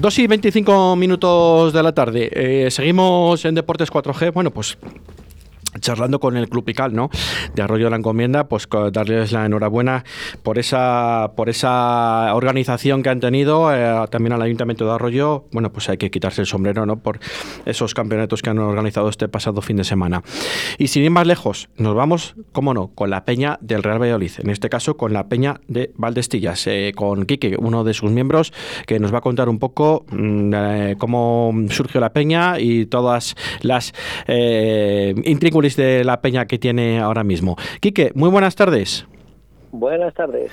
2 0.00 0.18
y 0.18 0.26
25 0.26 0.96
minutos 0.96 1.74
de 1.74 1.82
la 1.82 1.92
tarde. 1.92 2.30
Eh, 2.32 2.70
seguimos 2.70 3.44
en 3.44 3.54
Deportes 3.54 3.92
4G. 3.92 4.32
Bueno, 4.32 4.50
pues 4.50 4.78
charlando 5.78 6.18
con 6.20 6.36
el 6.36 6.48
Club 6.48 6.64
Pical, 6.64 6.94
¿no? 6.94 7.10
De 7.54 7.62
Arroyo 7.62 7.84
de 7.84 7.90
la 7.90 7.96
Encomienda, 7.96 8.48
pues 8.48 8.68
darles 8.92 9.32
la 9.32 9.46
enhorabuena 9.46 10.04
por 10.42 10.58
esa 10.58 11.32
por 11.36 11.48
esa 11.48 12.34
organización 12.34 13.02
que 13.02 13.08
han 13.08 13.20
tenido, 13.20 13.74
eh, 13.74 14.06
también 14.10 14.32
al 14.32 14.42
Ayuntamiento 14.42 14.84
de 14.84 14.92
Arroyo, 14.92 15.44
bueno, 15.52 15.72
pues 15.72 15.88
hay 15.88 15.96
que 15.96 16.10
quitarse 16.10 16.40
el 16.40 16.46
sombrero, 16.46 16.86
¿no? 16.86 16.96
Por 16.96 17.20
esos 17.66 17.94
campeonatos 17.94 18.42
que 18.42 18.50
han 18.50 18.58
organizado 18.58 19.08
este 19.08 19.28
pasado 19.28 19.62
fin 19.62 19.76
de 19.76 19.84
semana. 19.84 20.22
Y 20.78 20.88
sin 20.88 21.04
ir 21.04 21.10
más 21.10 21.26
lejos, 21.26 21.68
nos 21.76 21.94
vamos, 21.94 22.34
cómo 22.52 22.74
no, 22.74 22.88
con 22.88 23.10
la 23.10 23.24
peña 23.24 23.58
del 23.60 23.82
Real 23.82 24.00
Valladolid, 24.00 24.32
en 24.38 24.50
este 24.50 24.68
caso 24.68 24.96
con 24.96 25.12
la 25.12 25.28
peña 25.28 25.60
de 25.68 25.92
Valdestillas, 25.96 26.66
eh, 26.66 26.92
con 26.94 27.24
Quique, 27.26 27.56
uno 27.58 27.84
de 27.84 27.94
sus 27.94 28.10
miembros, 28.10 28.52
que 28.86 28.98
nos 28.98 29.12
va 29.12 29.18
a 29.18 29.22
contar 29.22 29.48
un 29.48 29.58
poco 29.58 30.04
mm, 30.10 30.54
eh, 30.54 30.96
cómo 30.98 31.54
surgió 31.70 32.00
la 32.00 32.12
peña 32.12 32.58
y 32.58 32.86
todas 32.86 33.36
las 33.62 33.92
eh, 35.64 35.82
de 35.82 36.04
la 36.04 36.20
peña 36.20 36.46
que 36.46 36.58
tiene 36.58 37.00
ahora 37.00 37.24
mismo. 37.24 37.56
Quique, 37.80 38.12
muy 38.14 38.30
buenas 38.30 38.56
tardes. 38.56 39.06
Buenas 39.72 40.12
tardes. 40.14 40.50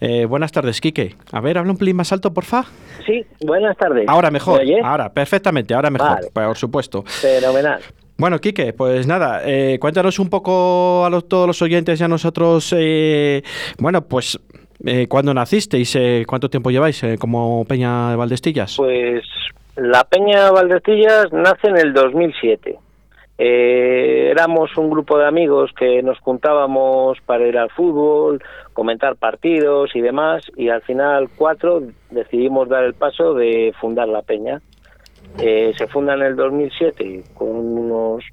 Eh, 0.00 0.24
buenas 0.24 0.50
tardes, 0.50 0.80
Quique. 0.80 1.16
A 1.32 1.40
ver, 1.40 1.58
habla 1.58 1.72
un 1.72 1.76
pelín 1.76 1.96
más 1.96 2.12
alto, 2.12 2.32
porfa. 2.32 2.64
Sí, 3.04 3.24
buenas 3.44 3.76
tardes. 3.76 4.06
Ahora 4.08 4.30
mejor. 4.30 4.62
Ahora, 4.82 5.12
perfectamente, 5.12 5.74
ahora 5.74 5.90
mejor, 5.90 6.30
por 6.32 6.56
supuesto. 6.56 7.02
Fenomenal. 7.02 7.80
Bueno, 8.16 8.38
Quique, 8.38 8.72
pues 8.72 9.08
nada, 9.08 9.42
eh, 9.44 9.78
cuéntanos 9.80 10.20
un 10.20 10.30
poco 10.30 11.04
a 11.04 11.20
todos 11.22 11.48
los 11.48 11.60
oyentes 11.62 12.00
y 12.00 12.04
a 12.04 12.08
nosotros, 12.08 12.72
eh, 12.76 13.42
bueno, 13.78 14.02
pues 14.02 14.38
eh, 14.86 15.08
cuándo 15.08 15.34
nacisteis, 15.34 15.98
cuánto 16.26 16.48
tiempo 16.48 16.70
lleváis 16.70 17.04
como 17.18 17.64
Peña 17.64 18.10
de 18.10 18.16
Valdestillas. 18.16 18.76
Pues 18.76 19.24
la 19.74 20.04
Peña 20.04 20.44
de 20.44 20.50
Valdestillas 20.52 21.32
nace 21.32 21.66
en 21.68 21.76
el 21.76 21.92
2007. 21.92 22.78
Eh, 23.36 24.28
éramos 24.30 24.76
un 24.76 24.90
grupo 24.90 25.18
de 25.18 25.26
amigos 25.26 25.72
que 25.76 26.02
nos 26.02 26.18
juntábamos 26.20 27.18
para 27.26 27.46
ir 27.46 27.58
al 27.58 27.70
fútbol, 27.70 28.42
comentar 28.72 29.16
partidos 29.16 29.94
y 29.94 30.00
demás, 30.00 30.44
y 30.56 30.68
al 30.68 30.82
final 30.82 31.28
cuatro 31.36 31.82
decidimos 32.10 32.68
dar 32.68 32.84
el 32.84 32.94
paso 32.94 33.34
de 33.34 33.74
fundar 33.80 34.08
la 34.08 34.22
peña. 34.22 34.60
Eh, 35.38 35.72
se 35.76 35.88
funda 35.88 36.14
en 36.14 36.22
el 36.22 36.36
2007 36.36 37.24
con 37.34 37.48
unos 37.48 38.24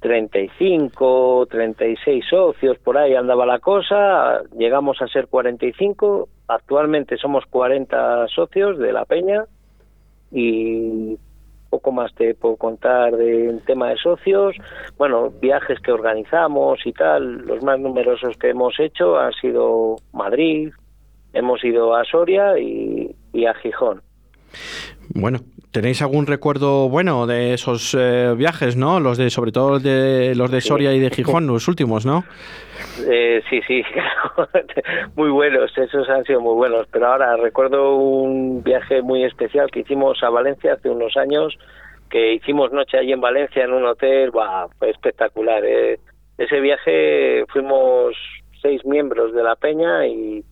35, 0.00 1.46
36 1.50 2.24
socios, 2.28 2.78
por 2.78 2.98
ahí 2.98 3.14
andaba 3.14 3.46
la 3.46 3.58
cosa, 3.58 4.42
llegamos 4.56 5.00
a 5.00 5.08
ser 5.08 5.28
45, 5.28 6.28
actualmente 6.48 7.16
somos 7.16 7.44
40 7.46 8.28
socios 8.28 8.78
de 8.78 8.92
la 8.92 9.04
peña 9.04 9.44
y 10.32 11.18
poco 11.70 11.92
más 11.92 12.12
te 12.14 12.34
puedo 12.34 12.56
contar 12.56 13.16
del 13.16 13.62
tema 13.62 13.90
de 13.90 13.96
socios. 13.96 14.56
Bueno, 14.98 15.30
viajes 15.40 15.78
que 15.80 15.92
organizamos 15.92 16.80
y 16.84 16.92
tal, 16.92 17.46
los 17.46 17.62
más 17.62 17.78
numerosos 17.78 18.36
que 18.36 18.50
hemos 18.50 18.78
hecho 18.78 19.18
han 19.18 19.32
sido 19.32 19.96
Madrid, 20.12 20.72
hemos 21.32 21.64
ido 21.64 21.94
a 21.94 22.04
Soria 22.04 22.58
y, 22.58 23.14
a 23.46 23.54
Gijón. 23.54 24.02
Bueno, 25.14 25.40
¿tenéis 25.72 26.02
algún 26.02 26.26
recuerdo 26.26 26.88
bueno 26.88 27.26
de 27.26 27.54
esos 27.54 27.96
eh, 27.98 28.34
viajes, 28.36 28.76
no? 28.76 29.00
Los 29.00 29.18
de, 29.18 29.30
sobre 29.30 29.52
todo 29.52 29.78
de 29.78 30.34
los 30.34 30.50
de 30.50 30.60
Soria 30.60 30.92
y 30.92 31.00
de 31.00 31.10
Gijón, 31.10 31.46
los 31.46 31.68
últimos, 31.68 32.06
¿no? 32.06 32.24
Eh, 33.06 33.42
sí, 33.48 33.60
sí, 33.66 33.82
muy 35.16 35.30
buenos, 35.30 35.76
esos 35.76 36.08
han 36.08 36.24
sido 36.24 36.40
muy 36.40 36.54
buenos, 36.54 36.86
pero 36.90 37.08
ahora 37.08 37.36
recuerdo 37.36 37.96
un 37.96 38.62
viaje 38.62 39.02
muy 39.02 39.24
especial 39.24 39.70
que 39.70 39.80
hicimos 39.80 40.22
a 40.22 40.30
Valencia 40.30 40.74
hace 40.74 40.88
unos 40.88 41.16
años, 41.16 41.58
que 42.10 42.34
hicimos 42.34 42.72
noche 42.72 42.98
allí 42.98 43.12
en 43.12 43.20
Valencia 43.20 43.64
en 43.64 43.72
un 43.72 43.84
hotel, 43.84 44.32
fue 44.78 44.90
espectacular. 44.90 45.62
Eh. 45.64 45.98
Ese 46.38 46.60
viaje 46.60 47.44
fuimos 47.48 48.16
seis 48.60 48.84
miembros 48.84 49.34
de 49.34 49.42
la 49.42 49.56
peña 49.56 50.06
y, 50.06 50.42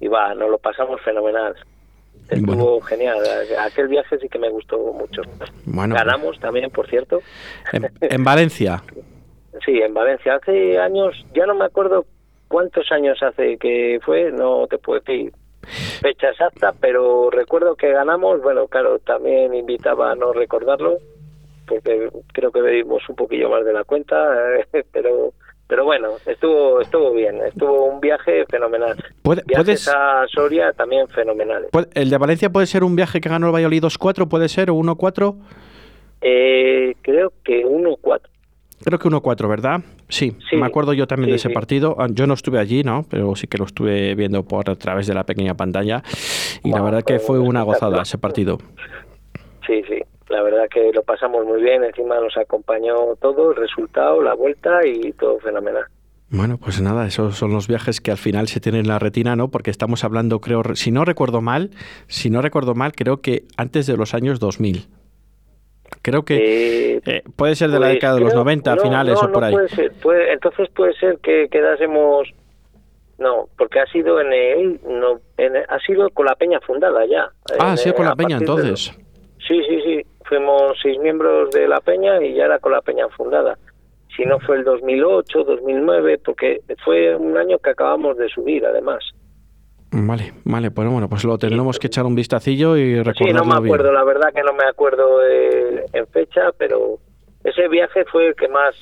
y 0.00 0.08
va, 0.08 0.34
nos 0.34 0.50
lo 0.50 0.58
pasamos 0.58 1.00
fenomenal. 1.02 1.54
Estuvo 2.28 2.80
genial. 2.80 3.18
Aquel 3.60 3.88
viaje 3.88 4.18
sí 4.18 4.28
que 4.28 4.38
me 4.38 4.48
gustó 4.50 4.78
mucho. 4.92 5.22
Ganamos 5.66 6.38
también, 6.40 6.70
por 6.70 6.88
cierto. 6.88 7.20
en 7.72 8.24
Valencia. 8.24 8.82
Sí, 9.64 9.80
en 9.80 9.94
Valencia. 9.94 10.36
Hace 10.36 10.78
años, 10.78 11.14
ya 11.34 11.46
no 11.46 11.54
me 11.54 11.66
acuerdo 11.66 12.06
cuántos 12.48 12.90
años 12.92 13.22
hace 13.22 13.56
que 13.58 14.00
fue, 14.04 14.30
no 14.30 14.66
te 14.66 14.78
puedo 14.78 15.00
decir 15.00 15.32
fecha 16.00 16.28
exacta, 16.30 16.74
pero 16.78 17.30
recuerdo 17.30 17.74
que 17.74 17.90
ganamos, 17.90 18.42
bueno, 18.42 18.68
claro, 18.68 18.98
también 18.98 19.54
invitaba 19.54 20.12
a 20.12 20.14
no 20.14 20.32
recordarlo, 20.32 20.98
porque 21.66 22.10
creo 22.32 22.52
que 22.52 22.60
bebimos 22.60 23.08
un 23.08 23.16
poquillo 23.16 23.48
más 23.48 23.64
de 23.64 23.72
la 23.72 23.84
cuenta, 23.84 24.16
pero 24.92 25.32
pero 25.74 25.86
bueno, 25.86 26.10
estuvo 26.24 26.80
estuvo 26.80 27.12
bien, 27.12 27.34
estuvo 27.48 27.86
un 27.86 28.00
viaje 28.00 28.44
fenomenal. 28.48 28.94
¿Puedes, 29.22 29.44
Viajes 29.44 29.88
a 29.88 30.24
Soria 30.32 30.72
también 30.72 31.08
fenomenales. 31.08 31.68
¿El 31.94 32.10
de 32.10 32.16
Valencia 32.16 32.48
puede 32.48 32.68
ser 32.68 32.84
un 32.84 32.94
viaje 32.94 33.20
que 33.20 33.28
ganó 33.28 33.48
el 33.48 33.52
Valladolid 33.52 33.82
2-4, 33.82 34.28
puede 34.28 34.48
ser, 34.48 34.70
o 34.70 34.76
1-4? 34.76 35.34
Eh, 36.20 36.94
creo 37.02 37.32
que 37.42 37.66
1-4. 37.66 38.20
Creo 38.84 38.98
que 39.00 39.08
1-4, 39.08 39.48
¿verdad? 39.48 39.80
Sí, 40.08 40.36
me 40.52 40.64
acuerdo 40.64 40.92
yo 40.92 41.08
también 41.08 41.30
de 41.30 41.36
ese 41.36 41.50
partido. 41.50 41.96
Ah, 41.98 42.06
yo 42.08 42.28
no 42.28 42.34
estuve 42.34 42.60
allí, 42.60 42.84
¿no? 42.84 43.04
Pero 43.10 43.34
sí 43.34 43.48
que 43.48 43.58
lo 43.58 43.64
estuve 43.64 44.14
viendo 44.14 44.44
por 44.44 44.70
a 44.70 44.76
través 44.76 45.08
de 45.08 45.14
la 45.14 45.24
pequeña 45.26 45.54
pantalla. 45.54 46.04
Y 46.62 46.70
la 46.70 46.82
verdad 46.82 47.02
que 47.02 47.18
fue 47.18 47.40
una 47.40 47.64
gozada 47.64 48.00
ese 48.02 48.16
partido. 48.16 48.58
Sí, 49.66 49.82
sí. 49.88 49.98
La 50.34 50.42
verdad 50.42 50.64
que 50.68 50.90
lo 50.92 51.04
pasamos 51.04 51.46
muy 51.46 51.62
bien. 51.62 51.84
Encima 51.84 52.18
nos 52.18 52.36
acompañó 52.36 53.14
todo, 53.20 53.52
el 53.52 53.56
resultado, 53.56 54.20
la 54.20 54.34
vuelta 54.34 54.84
y 54.84 55.12
todo 55.12 55.38
fenomenal. 55.38 55.84
Bueno, 56.28 56.58
pues 56.58 56.80
nada, 56.80 57.06
esos 57.06 57.36
son 57.36 57.52
los 57.52 57.68
viajes 57.68 58.00
que 58.00 58.10
al 58.10 58.16
final 58.16 58.48
se 58.48 58.58
tienen 58.58 58.80
en 58.80 58.88
la 58.88 58.98
retina, 58.98 59.36
¿no? 59.36 59.48
Porque 59.52 59.70
estamos 59.70 60.02
hablando, 60.02 60.40
creo, 60.40 60.62
si 60.74 60.90
no 60.90 61.04
recuerdo 61.04 61.40
mal, 61.40 61.70
si 62.08 62.30
no 62.30 62.42
recuerdo 62.42 62.74
mal, 62.74 62.94
creo 62.94 63.20
que 63.20 63.44
antes 63.56 63.86
de 63.86 63.96
los 63.96 64.12
años 64.12 64.40
2000. 64.40 64.88
Creo 66.02 66.24
que 66.24 66.96
eh, 66.96 67.00
eh, 67.06 67.22
puede 67.36 67.54
ser 67.54 67.70
de 67.70 67.78
la 67.78 67.86
pues 67.86 67.94
década 67.94 68.14
de 68.16 68.20
los 68.22 68.34
90, 68.34 68.76
finales 68.78 69.22
o 69.22 69.30
por 69.30 69.44
ahí. 69.44 69.52
Puede 69.52 69.68
ser, 69.68 69.92
entonces 70.32 70.68
puede 70.74 70.94
ser 70.94 71.18
que 71.18 71.46
quedásemos. 71.48 72.28
No, 73.18 73.48
porque 73.56 73.78
ha 73.78 73.86
sido 73.86 74.20
en 74.20 74.32
el. 74.32 74.80
No, 74.82 75.20
ha 75.68 75.78
sido 75.86 76.10
con 76.10 76.26
la 76.26 76.34
peña 76.34 76.58
fundada 76.66 77.06
ya. 77.06 77.28
Ah, 77.60 77.72
ha 77.72 77.76
sido 77.76 77.94
con 77.94 78.06
la 78.06 78.16
peña 78.16 78.38
entonces. 78.38 78.92
sí, 79.46 79.60
sí, 79.68 79.80
sí. 79.84 80.02
Fuimos 80.24 80.78
seis 80.82 80.98
miembros 81.00 81.50
de 81.50 81.68
la 81.68 81.80
peña 81.80 82.22
y 82.22 82.34
ya 82.34 82.44
era 82.44 82.58
con 82.58 82.72
la 82.72 82.80
peña 82.80 83.08
fundada. 83.08 83.58
Si 84.16 84.24
no 84.24 84.38
fue 84.40 84.56
el 84.56 84.64
2008, 84.64 85.44
2009, 85.44 86.20
porque 86.24 86.60
fue 86.84 87.16
un 87.16 87.36
año 87.36 87.58
que 87.58 87.70
acabamos 87.70 88.16
de 88.16 88.28
subir 88.28 88.64
además. 88.64 89.04
Vale, 89.90 90.32
vale, 90.44 90.70
pues 90.70 90.88
bueno, 90.88 91.08
pues 91.08 91.24
lo 91.24 91.38
tendremos 91.38 91.78
que 91.78 91.86
echar 91.86 92.04
un 92.04 92.14
vistacillo 92.14 92.76
y 92.76 92.96
recordarlo 92.96 93.26
Sí, 93.26 93.32
no 93.32 93.44
me 93.44 93.66
acuerdo, 93.66 93.92
la 93.92 94.02
verdad 94.02 94.32
que 94.34 94.42
no 94.42 94.52
me 94.52 94.64
acuerdo 94.64 95.20
en 95.24 96.06
fecha, 96.08 96.50
pero 96.58 96.98
ese 97.44 97.68
viaje 97.68 98.04
fue 98.06 98.28
el 98.28 98.34
que 98.34 98.48
más 98.48 98.74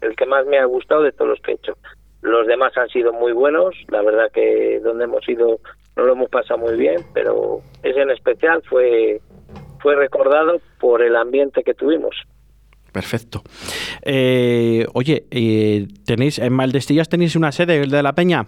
el 0.00 0.14
que 0.14 0.26
más 0.26 0.46
me 0.46 0.58
ha 0.58 0.64
gustado 0.64 1.02
de 1.02 1.12
todos 1.12 1.30
los 1.30 1.40
que 1.40 1.52
he 1.52 1.54
hecho. 1.54 1.74
Los 2.20 2.46
demás 2.46 2.76
han 2.76 2.88
sido 2.88 3.12
muy 3.12 3.32
buenos, 3.32 3.74
la 3.88 4.02
verdad 4.02 4.30
que 4.32 4.80
donde 4.80 5.04
hemos 5.04 5.26
ido 5.28 5.58
no 5.96 6.04
lo 6.04 6.12
hemos 6.12 6.30
pasado 6.30 6.58
muy 6.58 6.76
bien, 6.76 7.00
pero 7.14 7.60
ese 7.82 8.00
en 8.00 8.10
especial 8.10 8.62
fue 8.68 9.20
fue 9.80 9.96
recordado 9.96 10.60
por 10.80 11.02
el 11.02 11.16
ambiente 11.16 11.62
que 11.62 11.74
tuvimos. 11.74 12.14
Perfecto. 12.92 13.42
Eh, 14.02 14.86
oye, 14.94 15.24
eh, 15.30 15.86
tenéis 16.06 16.38
en 16.38 16.52
Maldestillas 16.52 17.08
tenéis 17.08 17.36
una 17.36 17.52
sede 17.52 17.86
de 17.86 18.02
la 18.02 18.12
Peña. 18.14 18.46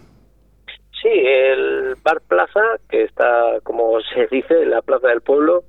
Sí, 1.03 1.09
el 1.09 1.95
Bar 2.03 2.21
Plaza, 2.27 2.61
que 2.89 3.05
está, 3.05 3.61
como 3.63 4.01
se 4.15 4.27
dice, 4.31 4.63
en 4.63 4.71
la 4.71 4.83
Plaza 4.83 5.09
del 5.09 5.21
Pueblo, 5.21 5.65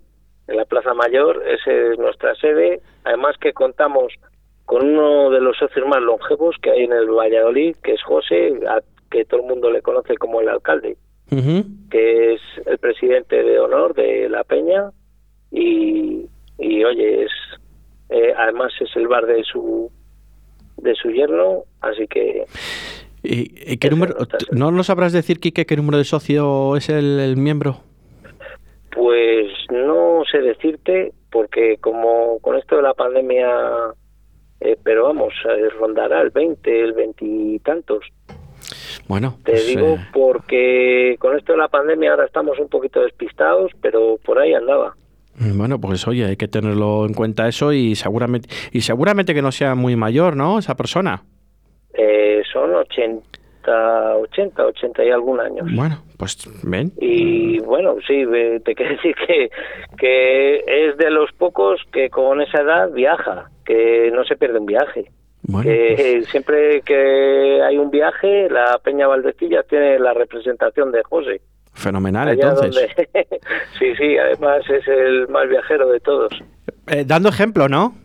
en 0.47 0.57
la 0.57 0.65
Plaza 0.65 0.93
Mayor, 0.93 1.43
esa 1.47 1.71
es 1.71 1.99
nuestra 1.99 2.35
sede. 2.35 2.81
Además 3.03 3.35
que 3.39 3.53
contamos 3.53 4.13
con 4.65 4.85
uno 4.85 5.29
de 5.29 5.41
los 5.41 5.57
socios 5.57 5.87
más 5.87 6.01
longevos 6.01 6.55
que 6.61 6.71
hay 6.71 6.83
en 6.83 6.93
el 6.93 7.09
Valladolid, 7.09 7.75
que 7.83 7.93
es 7.93 8.03
José, 8.03 8.59
a, 8.67 8.81
que 9.09 9.25
todo 9.25 9.41
el 9.41 9.47
mundo 9.47 9.69
le 9.69 9.81
conoce 9.81 10.15
como 10.17 10.41
el 10.41 10.49
alcalde, 10.49 10.97
que 11.89 12.33
es 12.33 12.41
el 12.65 12.77
presidente 12.77 13.43
de 13.43 13.59
honor 13.59 13.93
de 13.93 14.27
La 14.29 14.43
Peña 14.43 14.91
y, 15.51 16.25
y 16.57 16.83
oye, 16.83 17.23
es 17.23 17.31
eh, 18.09 18.33
además 18.37 18.73
es 18.79 18.95
el 18.95 19.07
bar 19.07 19.25
de 19.25 19.43
su 19.43 19.91
de 20.77 20.95
su 20.95 21.11
yerno, 21.11 21.63
así 21.81 22.07
que 22.07 22.45
¿Y, 23.23 23.77
qué 23.77 23.89
número? 23.89 24.15
¿No 24.51 24.71
nos 24.71 24.87
sabrás 24.87 25.13
decir, 25.13 25.39
Quique, 25.39 25.65
qué 25.65 25.75
número 25.75 25.97
de 25.99 26.05
socio 26.05 26.75
es 26.75 26.89
el, 26.89 27.35
miembro? 27.37 27.77
Pues 28.91 29.47
no 29.69 30.23
sé 30.29 30.39
decirte, 30.39 31.13
porque 31.31 31.77
como 31.79 32.39
con 32.39 32.57
esto 32.57 32.77
de 32.77 32.81
la 32.81 32.93
pandemia, 32.93 33.47
eh, 34.59 34.75
pero 34.83 35.03
vamos, 35.03 35.33
eh, 35.47 35.69
rondará 35.79 36.21
el 36.21 36.31
20, 36.31 36.83
el 36.83 36.93
20 36.93 37.25
y 37.25 37.59
tantos. 37.59 38.05
Bueno, 39.07 39.37
te 39.43 39.51
pues, 39.51 39.67
digo 39.67 39.97
porque 40.13 41.15
con 41.19 41.37
esto 41.37 41.53
de 41.53 41.59
la 41.59 41.67
pandemia 41.67 42.11
ahora 42.11 42.25
estamos 42.25 42.57
un 42.59 42.69
poquito 42.69 43.01
despistados, 43.01 43.71
pero 43.81 44.17
por 44.25 44.39
ahí 44.39 44.53
andaba. 44.53 44.95
Bueno, 45.55 45.79
pues 45.79 46.07
oye, 46.07 46.25
hay 46.25 46.35
que 46.37 46.47
tenerlo 46.47 47.05
en 47.05 47.13
cuenta 47.13 47.47
eso 47.47 47.73
y 47.73 47.95
seguramente 47.95 48.49
y 48.71 48.81
seguramente 48.81 49.33
que 49.33 49.41
no 49.41 49.51
sea 49.51 49.75
muy 49.75 49.95
mayor, 49.95 50.35
¿no? 50.35 50.59
Esa 50.59 50.75
persona. 50.75 51.23
Eh, 51.93 52.41
son 52.51 52.73
80, 52.75 54.17
80, 54.17 54.65
80 54.65 55.05
y 55.05 55.09
algún 55.09 55.39
años. 55.39 55.67
Bueno, 55.73 56.03
pues 56.17 56.47
ven. 56.63 56.91
Y 56.99 57.59
bueno, 57.59 57.95
sí, 58.07 58.23
te 58.63 58.75
quiero 58.75 58.91
decir 58.95 59.15
que, 59.27 59.49
que 59.97 60.57
es 60.67 60.97
de 60.97 61.09
los 61.09 61.31
pocos 61.33 61.81
que 61.91 62.09
con 62.09 62.41
esa 62.41 62.61
edad 62.61 62.91
viaja, 62.91 63.49
que 63.65 64.11
no 64.13 64.23
se 64.25 64.35
pierde 64.35 64.59
un 64.59 64.67
viaje. 64.67 65.05
que 65.63 65.95
pues 65.95 66.27
siempre 66.31 66.81
que 66.81 67.61
hay 67.63 67.77
un 67.77 67.89
viaje, 67.89 68.47
la 68.49 68.79
Peña 68.83 69.07
Valdecilla 69.07 69.63
tiene 69.63 69.97
la 69.97 70.13
representación 70.13 70.91
de 70.91 71.03
José. 71.03 71.41
Fenomenal, 71.73 72.29
entonces. 72.29 72.75
sí, 73.79 73.95
sí, 73.95 74.17
además 74.17 74.61
es 74.69 74.87
el 74.87 75.27
más 75.29 75.47
viajero 75.47 75.89
de 75.89 75.99
todos. 75.99 76.31
Eh, 76.87 77.03
dando 77.05 77.29
ejemplo, 77.29 77.67
¿no? 77.67 77.95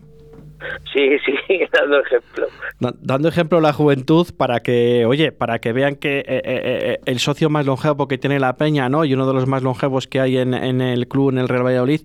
Sí, 0.93 1.17
sí, 1.25 1.59
dando 1.71 1.99
ejemplo. 1.99 2.47
Dando 2.79 3.27
ejemplo 3.29 3.57
a 3.59 3.61
la 3.61 3.73
juventud 3.73 4.27
para 4.37 4.61
que, 4.61 5.05
oye, 5.05 5.31
para 5.31 5.59
que 5.59 5.73
vean 5.73 5.95
que 5.95 6.19
eh, 6.19 6.41
eh, 6.43 6.99
el 7.05 7.19
socio 7.19 7.49
más 7.49 7.65
longevo 7.65 8.07
que 8.07 8.17
tiene 8.17 8.39
la 8.39 8.57
Peña, 8.57 8.89
¿no? 8.89 9.05
Y 9.05 9.13
uno 9.13 9.27
de 9.27 9.33
los 9.33 9.47
más 9.47 9.63
longevos 9.63 10.07
que 10.07 10.19
hay 10.19 10.37
en, 10.37 10.53
el 10.53 11.07
club, 11.07 11.29
en 11.29 11.37
el 11.37 11.47
Real 11.47 11.65
Valladolid, 11.65 12.01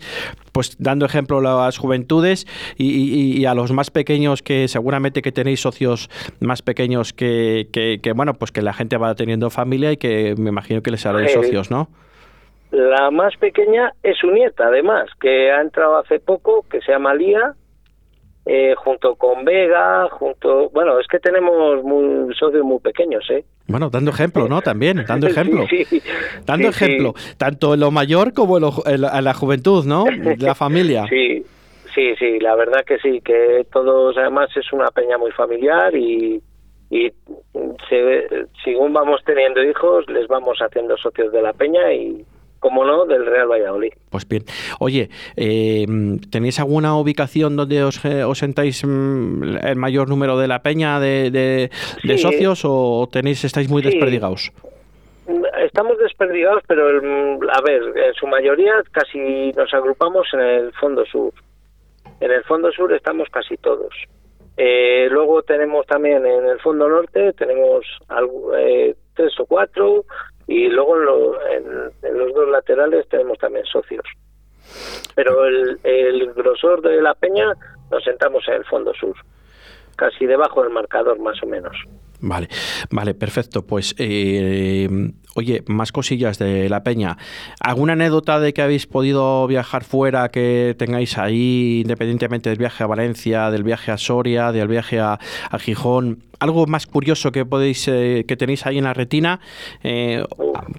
pues 0.53 0.77
dando 0.79 1.07
ejemplo 1.07 1.39
a 1.39 1.65
las 1.65 1.79
juventudes 1.79 2.47
y, 2.77 3.45
a 3.47 3.55
los 3.55 3.73
más 3.73 3.91
pequeños 3.91 4.43
que 4.43 4.69
seguramente 4.69 5.23
que 5.23 5.33
tenéis 5.33 5.61
socios 5.61 6.09
más 6.41 6.63
pequeños 6.63 7.13
que, 7.13 7.69
que, 7.73 8.13
bueno, 8.13 8.35
pues 8.35 8.53
que 8.53 8.63
la 8.63 8.73
gente 8.73 8.97
va 8.97 9.15
teniendo 9.15 9.51
familia 9.51 9.93
y 9.93 9.97
que 9.97 10.35
me 10.37 10.51
imagino 10.51 10.83
que 10.83 10.91
les 10.91 11.05
haré 11.07 11.29
socios, 11.29 11.71
¿no? 11.71 11.89
La 12.71 13.11
más 13.11 13.37
pequeña 13.37 13.93
es 14.03 14.17
su 14.17 14.31
nieta, 14.31 14.67
además, 14.67 15.11
que 15.21 15.51
ha 15.51 15.61
entrado 15.61 15.99
hace 15.99 16.21
poco, 16.21 16.65
que 16.71 16.81
se 16.81 16.93
llama 16.93 17.15
Lía, 17.15 17.55
eh, 18.45 18.75
junto 18.77 19.15
con 19.15 19.45
Vega, 19.45 20.09
junto, 20.11 20.69
bueno, 20.71 20.99
es 20.99 21.07
que 21.07 21.21
tenemos 21.21 21.83
muy, 21.85 22.35
socios 22.35 22.65
muy 22.65 22.81
pequeños, 22.81 23.25
¿eh? 23.31 23.45
Bueno, 23.69 23.89
dando 23.89 24.11
ejemplo, 24.11 24.49
¿no? 24.49 24.61
También, 24.63 25.05
dando 25.07 25.27
ejemplo. 25.29 25.65
dando 26.45 26.69
ejemplo, 26.69 27.15
tanto 27.39 27.75
en 27.75 27.81
lo 27.81 27.91
mayor 27.91 28.33
como 28.33 28.59
en, 28.59 29.01
la 29.01 29.35
juventud, 29.35 29.85
¿no? 29.85 30.05
La 30.39 30.55
familia. 30.57 31.07
Sí, 31.09 31.45
sí, 31.95 32.15
sí, 32.19 32.41
la 32.41 32.57
verdad 32.57 32.85
que 32.85 32.99
sí, 32.99 33.21
que 33.21 33.65
todos, 33.73 34.17
además 34.19 34.51
es 34.57 34.73
una 34.73 34.91
peña 34.91 35.19
muy 35.19 35.31
familiar 35.31 35.95
y, 35.95 36.43
y 36.91 37.13
según 38.65 38.93
vamos 38.93 39.21
teniendo 39.25 39.63
hijos, 39.63 40.05
les 40.11 40.27
vamos 40.27 40.59
haciendo 40.59 40.97
socios 40.97 41.33
de 41.33 41.43
la 41.43 41.53
peña 41.53 41.93
y, 41.93 42.25
como 42.63 42.85
no, 42.85 43.05
del 43.07 43.27
Real 43.27 43.49
Valladolid. 43.49 43.93
Pues 44.09 44.27
bien. 44.27 44.45
Oye, 44.79 45.11
eh, 45.37 45.85
¿tenéis 46.31 46.61
alguna 46.61 46.97
ubicación 46.97 47.57
donde 47.57 47.83
os, 47.83 48.03
eh, 48.05 48.23
os, 48.23 48.39
sentáis 48.39 48.85
mm, 48.87 49.57
el 49.67 49.77
mayor 49.77 50.09
número 50.09 50.39
de 50.39 50.47
la 50.47 50.63
peña 50.63 51.01
de, 51.01 51.71
socios 52.19 52.63
o 52.65 53.09
tenéis 53.11 53.45
estáis 53.45 53.69
muy 53.69 53.83
desperdigados? 53.83 54.53
Estamos 55.61 55.99
desperdigados, 55.99 56.63
pero 56.69 56.87
a 56.87 57.63
ver, 57.63 57.83
en 57.97 58.15
su 58.15 58.29
mayoría 58.29 58.75
casi 58.93 59.51
nos 59.57 59.75
agrupamos 59.75 60.29
en 60.33 60.41
el 60.41 60.73
fondo 60.75 61.05
sur. 61.05 61.33
En 62.21 62.31
el 62.31 62.45
fondo 62.45 62.71
sur 62.71 62.93
estamos 62.93 63.29
casi 63.31 63.57
todos. 63.57 63.93
Eh, 64.57 65.09
luego 65.11 65.43
tenemos 65.43 65.85
también 65.87 66.25
en 66.25 66.47
el 66.47 66.61
fondo 66.61 66.89
norte, 66.89 67.33
tenemos 67.33 67.85
algo, 68.07 68.53
tres 69.15 69.33
o 69.41 69.47
cuatro, 69.47 70.05
y 70.53 70.69
luego 70.69 70.97
en, 71.49 72.19
los 72.19 72.35
dos 72.35 72.49
laterales 72.49 73.09
tenemos 73.09 73.39
también 73.39 73.65
socios. 73.65 74.05
Pero 75.15 75.47
el, 75.47 75.81
el 75.83 76.33
grosor 76.35 76.83
de 76.83 77.01
la 77.01 77.15
peña 77.15 77.55
nos 77.91 78.05
sentamos 78.05 78.47
en 78.49 78.55
el 78.55 78.65
fondo 78.67 78.93
sur, 78.93 79.15
casi 79.97 80.27
debajo 80.27 80.63
del 80.63 80.73
marcador 80.73 81.19
más 81.19 81.43
o 81.43 81.47
menos. 81.47 81.75
Vale, 82.23 82.49
vale, 82.91 83.15
perfecto. 83.15 83.67
Pues, 83.67 83.97
eh, 83.99 84.89
oye, 85.35 85.65
más 85.67 85.91
cosillas 85.91 86.39
de 86.39 86.69
la 86.69 86.85
peña. 86.85 87.17
¿Alguna 87.61 87.95
anécdota 87.95 88.39
de 88.39 88.53
que 88.53 88.63
habéis 88.63 88.87
podido 88.87 89.45
viajar 89.49 89.83
fuera 89.83 90.29
que 90.29 90.77
tengáis 90.79 91.19
ahí, 91.19 91.81
independientemente 91.83 92.49
del 92.49 92.61
viaje 92.61 92.85
a 92.85 92.87
Valencia, 92.87 93.51
del 93.51 93.65
viaje 93.65 93.91
a 93.91 93.99
Soria, 93.99 94.53
del 94.53 94.69
viaje 94.69 95.01
a, 95.01 95.19
Gijón? 95.59 96.23
¿Algo 96.39 96.67
más 96.67 96.87
curioso 96.87 97.33
que 97.33 97.45
podéis, 97.45 97.89
eh, 97.89 98.25
que 98.27 98.37
tenéis 98.37 98.67
ahí 98.67 98.79
en 98.79 98.85
la 98.85 98.95
retina, 98.95 99.41
eh, 99.83 100.23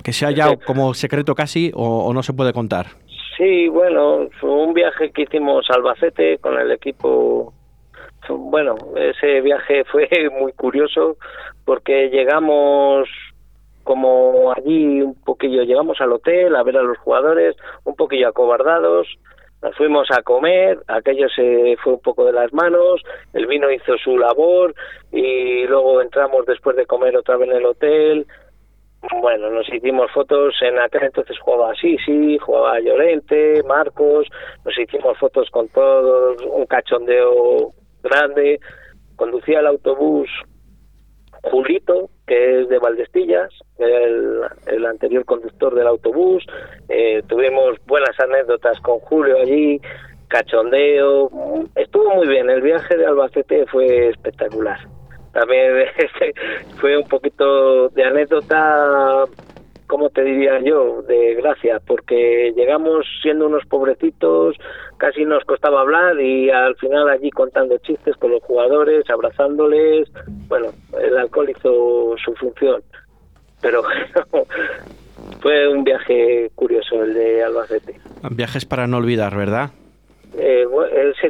que 0.02 0.14
sea 0.14 0.32
ya 0.32 0.56
como 0.56 0.94
secreto 0.94 1.36
casi 1.36 1.72
o, 1.74 2.06
o 2.06 2.14
no 2.14 2.24
se 2.24 2.32
puede 2.32 2.54
contar? 2.54 2.88
Sí, 3.38 3.68
bueno, 3.68 4.30
fue 4.40 4.50
un 4.50 4.74
viaje 4.74 5.12
que 5.12 5.24
hicimos 5.24 5.66
a 5.70 5.74
Albacete 5.74 6.38
con 6.38 6.58
el 6.58 6.72
equipo 6.72 7.54
bueno, 8.30 8.76
ese 8.96 9.42
viaje 9.42 9.84
fue 9.92 10.08
muy 10.40 10.54
curioso 10.54 11.18
porque 11.66 12.10
llegamos 12.10 13.10
como 13.84 14.54
allí 14.56 15.02
un 15.02 15.16
poquillo, 15.24 15.64
llegamos 15.64 16.00
al 16.00 16.14
hotel 16.14 16.56
a 16.56 16.64
ver 16.64 16.78
a 16.78 16.84
los 16.84 16.98
jugadores, 17.00 17.56
un 17.84 17.96
poquillo 17.96 18.30
acobardados, 18.30 19.08
nos 19.62 19.76
fuimos 19.78 20.10
a 20.12 20.22
comer, 20.22 20.80
aquello 20.88 21.28
se 21.30 21.78
fue 21.82 21.94
un 21.94 22.00
poco 22.00 22.26
de 22.26 22.34
las 22.34 22.52
manos, 22.54 23.02
el 23.34 23.48
vino 23.48 23.72
hizo 23.72 23.98
su 23.98 24.18
labor 24.18 24.76
y 25.12 25.66
luego 25.68 26.02
entramos 26.02 26.46
después 26.46 26.76
de 26.76 26.86
comer 26.86 27.16
otra 27.16 27.38
vez 27.38 27.50
en 27.50 27.58
el 27.58 27.66
hotel. 27.66 28.28
Bueno, 29.22 29.50
nos 29.50 29.68
hicimos 29.68 30.12
fotos, 30.12 30.56
en 30.62 30.80
aquel 30.80 31.04
entonces 31.04 31.38
jugaba 31.40 31.76
Sisi, 31.76 32.38
jugaba 32.40 32.80
Llorente, 32.80 33.62
Marcos, 33.64 34.28
nos 34.66 34.78
hicimos 34.78 35.18
fotos 35.18 35.50
con 35.50 35.68
todos, 35.70 36.42
un 36.42 36.66
cachondeo 36.66 37.74
grande, 38.04 38.60
conducía 39.16 39.60
el 39.60 39.68
autobús 39.68 40.30
Julito, 41.44 42.10
que 42.26 42.62
es 42.62 42.70
de 42.70 42.80
Valdestillas, 42.80 43.50
el, 43.78 44.42
el 44.68 44.86
anterior 44.86 45.26
conductor 45.26 45.76
del 45.76 45.88
autobús. 45.88 46.46
Eh, 46.88 47.22
tuvimos 47.28 47.78
buenas 47.86 48.18
anécdotas 48.20 48.80
con 48.80 49.00
Julio 49.00 49.38
allí, 49.42 49.80
cachondeo. 50.30 51.30
Estuvo 51.76 52.16
muy 52.16 52.28
bien, 52.28 52.50
el 52.50 52.62
viaje 52.62 52.96
de 52.96 53.06
Albacete 53.06 53.66
fue 53.68 54.10
espectacular. 54.10 54.80
También 55.34 55.86
fue 56.80 56.98
un 56.98 57.08
poquito 57.10 57.90
de 57.90 58.04
anécdota 58.04 59.26
¿cómo 59.94 60.10
te 60.10 60.24
diría 60.24 60.60
yo? 60.60 61.04
De 61.04 61.36
gracia, 61.36 61.80
porque 61.86 62.52
llegamos 62.56 63.06
siendo 63.22 63.46
unos 63.46 63.64
pobrecitos, 63.68 64.56
casi 64.98 65.24
nos 65.24 65.44
costaba 65.44 65.82
hablar 65.82 66.20
y 66.20 66.50
al 66.50 66.76
final 66.78 67.08
allí 67.10 67.30
contando 67.30 67.78
chistes 67.78 68.18
con 68.18 68.32
los 68.32 68.42
jugadores, 68.42 69.08
abrazándoles. 69.08 70.12
Bueno, 70.48 70.70
el 71.00 71.16
alcohol 71.16 71.52
hizo 71.52 72.16
su 72.26 72.34
función. 72.34 72.82
Pero 73.62 73.84
fue 75.44 75.68
un 75.68 75.84
viaje 75.84 76.50
curioso 76.56 77.04
el 77.04 77.14
de 77.14 77.44
Albacete. 77.44 78.00
Viajes 78.32 78.66
para 78.66 78.88
no 78.88 78.98
olvidar, 78.98 79.38
¿verdad? 79.38 79.70
Eh, 80.36 80.66
ese 81.16 81.30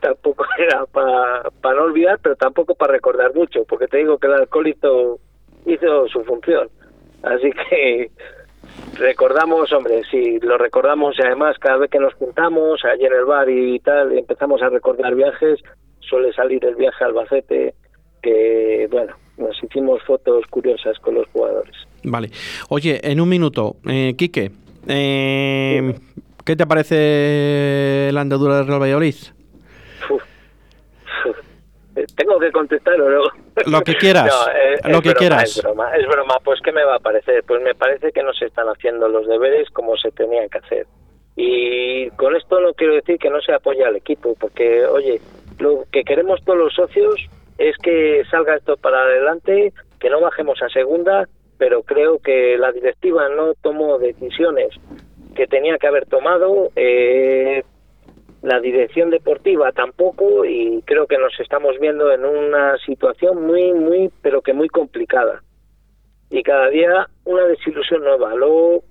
tampoco 0.00 0.46
era 0.58 0.86
para 0.86 1.76
no 1.76 1.82
olvidar, 1.82 2.18
pero 2.22 2.36
tampoco 2.36 2.74
para 2.74 2.94
recordar 2.94 3.34
mucho, 3.34 3.66
porque 3.68 3.86
te 3.86 3.98
digo 3.98 4.16
que 4.16 4.28
el 4.28 4.32
alcohol 4.32 4.66
hizo, 4.66 5.18
hizo 5.66 6.08
su 6.08 6.24
función. 6.24 6.70
Así 7.22 7.50
que 7.50 8.10
recordamos, 8.98 9.72
hombre, 9.72 10.02
sí, 10.10 10.38
lo 10.40 10.58
recordamos 10.58 11.16
y 11.18 11.22
además 11.22 11.56
cada 11.58 11.78
vez 11.78 11.90
que 11.90 11.98
nos 11.98 12.14
juntamos 12.14 12.84
allí 12.84 13.04
en 13.04 13.12
el 13.12 13.24
bar 13.24 13.48
y 13.48 13.78
tal, 13.80 14.14
y 14.14 14.18
empezamos 14.18 14.62
a 14.62 14.68
recordar 14.68 15.14
viajes, 15.14 15.60
suele 16.00 16.32
salir 16.32 16.64
el 16.64 16.76
viaje 16.76 17.04
a 17.04 17.08
Albacete, 17.08 17.74
que 18.22 18.88
bueno, 18.90 19.14
nos 19.36 19.62
hicimos 19.62 20.02
fotos 20.04 20.44
curiosas 20.50 20.98
con 20.98 21.14
los 21.14 21.26
jugadores. 21.28 21.74
Vale. 22.04 22.30
Oye, 22.68 23.00
en 23.02 23.20
un 23.20 23.28
minuto, 23.28 23.76
eh, 23.88 24.14
Quique, 24.16 24.50
eh, 24.86 25.94
¿qué 26.44 26.56
te 26.56 26.66
parece 26.66 28.10
la 28.12 28.20
andadura 28.20 28.56
del 28.56 28.66
Real 28.66 28.82
Valladolid? 28.82 29.16
Tengo 32.16 32.38
que 32.38 32.50
contestar 32.52 33.00
o 33.00 33.08
no. 33.08 33.22
Lo 33.66 33.80
que 33.82 33.94
quieras, 33.94 34.32
lo 34.84 35.00
que 35.02 35.14
quieras. 35.14 35.56
Es 35.56 35.62
broma, 35.62 35.94
es 35.96 36.06
broma, 36.06 36.36
pues 36.44 36.60
¿qué 36.62 36.72
me 36.72 36.84
va 36.84 36.96
a 36.96 37.00
parecer? 37.00 37.44
Pues 37.46 37.62
me 37.62 37.74
parece 37.74 38.12
que 38.12 38.22
no 38.22 38.32
se 38.32 38.46
están 38.46 38.68
haciendo 38.68 39.08
los 39.08 39.26
deberes 39.26 39.68
como 39.70 39.96
se 39.96 40.10
tenían 40.10 40.48
que 40.48 40.58
hacer. 40.58 40.86
Y 41.36 42.10
con 42.10 42.34
esto 42.34 42.60
no 42.60 42.74
quiero 42.74 42.94
decir 42.94 43.18
que 43.18 43.30
no 43.30 43.40
se 43.40 43.52
apoya 43.52 43.86
al 43.86 43.96
equipo, 43.96 44.34
porque, 44.40 44.84
oye, 44.86 45.20
lo 45.58 45.84
que 45.92 46.02
queremos 46.02 46.42
todos 46.44 46.58
los 46.58 46.74
socios 46.74 47.14
es 47.58 47.76
que 47.78 48.24
salga 48.30 48.56
esto 48.56 48.76
para 48.76 49.02
adelante, 49.02 49.72
que 50.00 50.10
no 50.10 50.20
bajemos 50.20 50.60
a 50.62 50.68
segunda, 50.68 51.28
pero 51.58 51.82
creo 51.82 52.18
que 52.18 52.56
la 52.58 52.72
directiva 52.72 53.28
no 53.28 53.54
tomó 53.54 53.98
decisiones 53.98 54.68
que 55.34 55.46
tenía 55.46 55.78
que 55.78 55.86
haber 55.86 56.06
tomado. 56.06 56.70
Eh, 56.74 57.62
la 58.48 58.60
dirección 58.60 59.10
deportiva 59.10 59.70
tampoco 59.72 60.44
y 60.44 60.82
creo 60.86 61.06
que 61.06 61.18
nos 61.18 61.38
estamos 61.38 61.78
viendo 61.78 62.10
en 62.10 62.24
una 62.24 62.76
situación 62.78 63.46
muy, 63.46 63.72
muy, 63.72 64.10
pero 64.22 64.40
que 64.40 64.54
muy 64.54 64.68
complicada. 64.68 65.42
Y 66.30 66.42
cada 66.42 66.68
día 66.68 67.08
una 67.24 67.44
desilusión 67.44 68.02
nueva. 68.02 68.34
Luego, 68.34 68.82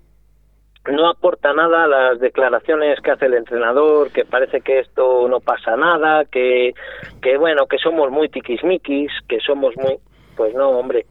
no 0.91 1.09
aporta 1.09 1.53
nada 1.53 1.87
las 1.87 2.19
declaraciones 2.19 2.99
que 3.01 3.11
hace 3.11 3.25
el 3.25 3.33
entrenador, 3.33 4.11
que 4.11 4.25
parece 4.25 4.61
que 4.61 4.79
esto 4.79 5.27
no 5.27 5.39
pasa 5.39 5.75
nada, 5.75 6.25
que, 6.25 6.73
que 7.21 7.37
bueno, 7.37 7.65
que 7.67 7.77
somos 7.77 8.11
muy 8.11 8.29
tiquismiquis, 8.29 9.11
que 9.27 9.39
somos 9.39 9.75
muy... 9.77 9.97
Pues 10.35 10.53
no, 10.53 10.69
hombre, 10.69 11.05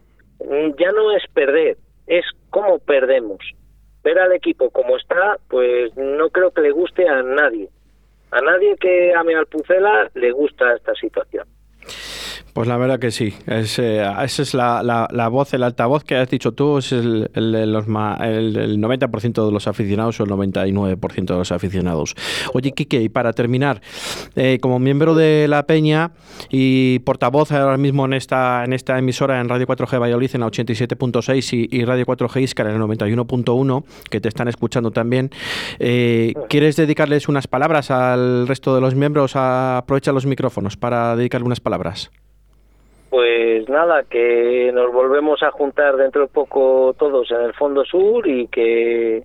ya 0.78 0.92
no 0.92 1.10
es 1.10 1.24
perder, 1.34 1.76
es 2.06 2.24
cómo 2.50 2.78
perdemos. 2.78 3.38
Ver 4.04 4.20
al 4.20 4.32
equipo 4.32 4.70
como 4.70 4.96
está, 4.96 5.36
pues 5.48 5.96
no 5.96 6.30
creo 6.30 6.52
que 6.52 6.60
le 6.60 6.70
guste 6.70 7.08
a 7.08 7.22
nadie. 7.22 7.68
A 8.30 8.40
nadie 8.40 8.76
que 8.76 9.14
ame 9.14 9.34
al 9.34 9.46
Pucela 9.46 10.10
le 10.14 10.32
gusta 10.32 10.74
esta 10.74 10.94
situación. 10.94 11.46
Pues 12.56 12.68
la 12.68 12.78
verdad 12.78 12.98
que 12.98 13.10
sí. 13.10 13.34
Es, 13.46 13.78
eh, 13.78 14.00
esa 14.00 14.42
es 14.42 14.54
la, 14.54 14.82
la, 14.82 15.28
voz, 15.28 15.52
el 15.52 15.62
altavoz 15.62 16.04
que 16.04 16.16
has 16.16 16.30
dicho 16.30 16.52
tú, 16.52 16.78
es 16.78 16.90
el, 16.90 17.30
el, 17.34 17.70
los, 17.70 17.84
el, 17.84 18.80
90% 18.80 19.44
de 19.44 19.52
los 19.52 19.68
aficionados 19.68 20.18
o 20.20 20.24
el 20.24 20.30
99% 20.30 21.26
de 21.26 21.34
los 21.34 21.52
aficionados. 21.52 22.14
Oye, 22.54 22.72
Quique, 22.72 23.02
y 23.02 23.10
para 23.10 23.34
terminar, 23.34 23.82
eh, 24.36 24.58
como 24.62 24.78
miembro 24.78 25.14
de 25.14 25.48
la 25.48 25.66
Peña 25.66 26.12
y 26.48 27.00
portavoz 27.00 27.52
ahora 27.52 27.76
mismo 27.76 28.06
en 28.06 28.14
esta, 28.14 28.64
en 28.64 28.72
esta 28.72 28.98
emisora 28.98 29.38
en 29.38 29.50
Radio 29.50 29.66
4G 29.66 30.00
Valladolid 30.00 30.30
en 30.32 30.40
la 30.40 30.46
87.6 30.46 31.68
y, 31.70 31.76
y, 31.78 31.84
Radio 31.84 32.06
4G 32.06 32.40
Iscar 32.40 32.68
en 32.68 32.76
el 32.76 32.80
91.1, 32.80 33.84
que 34.08 34.22
te 34.22 34.30
están 34.30 34.48
escuchando 34.48 34.92
también, 34.92 35.30
eh, 35.78 36.32
¿quieres 36.48 36.76
dedicarles 36.76 37.28
unas 37.28 37.48
palabras 37.48 37.90
al 37.90 38.48
resto 38.48 38.74
de 38.74 38.80
los 38.80 38.94
miembros? 38.94 39.32
Aprovecha 39.36 40.10
los 40.10 40.24
micrófonos 40.24 40.78
para 40.78 41.16
dedicarle 41.16 41.44
unas 41.44 41.60
palabras. 41.60 42.10
Pues 43.16 43.66
nada, 43.70 44.02
que 44.04 44.70
nos 44.74 44.92
volvemos 44.92 45.42
a 45.42 45.50
juntar 45.50 45.96
dentro 45.96 46.20
de 46.20 46.28
poco 46.28 46.94
todos 46.98 47.30
en 47.30 47.40
el 47.40 47.54
Fondo 47.54 47.82
Sur 47.86 48.28
y 48.28 48.46
que 48.48 49.24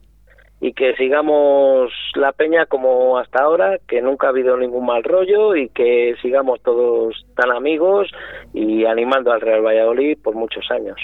y 0.62 0.72
que 0.72 0.96
sigamos 0.96 1.92
la 2.16 2.32
peña 2.32 2.68
como 2.68 3.18
hasta 3.18 3.44
ahora, 3.44 3.80
que 3.90 4.02
nunca 4.02 4.28
ha 4.28 4.30
habido 4.30 4.56
ningún 4.56 4.86
mal 4.86 5.04
rollo 5.04 5.58
y 5.58 5.68
que 5.68 6.16
sigamos 6.22 6.62
todos 6.62 7.26
tan 7.36 7.52
amigos 7.52 8.10
y 8.54 8.86
animando 8.86 9.34
al 9.34 9.42
Real 9.42 9.62
Valladolid 9.62 10.18
por 10.24 10.36
muchos 10.36 10.72
años. 10.72 10.98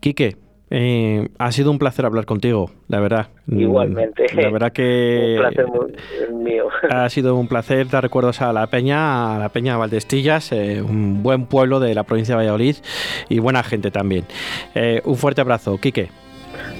Quique, 0.00 0.36
eh, 0.72 1.28
ha 1.38 1.50
sido 1.50 1.72
un 1.72 1.78
placer 1.78 2.06
hablar 2.06 2.26
contigo, 2.26 2.70
la 2.86 3.00
verdad. 3.00 3.28
Igualmente. 3.48 4.26
La 4.34 4.50
verdad 4.50 4.72
que. 4.72 5.36
Un 5.40 5.42
placer 5.42 6.32
mío. 6.32 6.68
Ha 6.90 7.08
sido 7.08 7.36
un 7.36 7.48
placer 7.48 7.88
dar 7.88 8.02
recuerdos 8.02 8.40
a 8.40 8.52
la 8.52 8.66
Peña, 8.68 9.36
a 9.36 9.38
la 9.38 9.48
Peña 9.48 9.76
Valdestillas, 9.76 10.52
eh, 10.52 10.82
un 10.82 11.22
buen 11.22 11.46
pueblo 11.46 11.80
de 11.80 11.94
la 11.94 12.04
provincia 12.04 12.34
de 12.34 12.38
Valladolid 12.38 12.76
y 13.28 13.38
buena 13.38 13.62
gente 13.62 13.90
también. 13.90 14.24
Eh, 14.74 15.02
un 15.04 15.16
fuerte 15.16 15.40
abrazo, 15.40 15.78
Quique. 15.78 16.10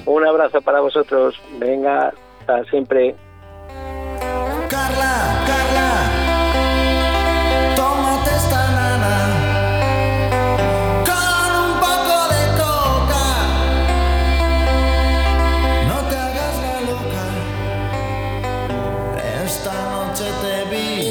Un 0.06 0.26
abrazo 0.26 0.60
para 0.62 0.80
vosotros. 0.80 1.40
Venga, 1.58 2.12
hasta 2.40 2.64
siempre. 2.64 3.14
Carla, 4.68 5.44
Carla. 5.46 5.99